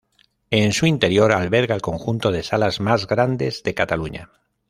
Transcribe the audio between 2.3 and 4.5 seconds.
de salas más grandes de Cataluña.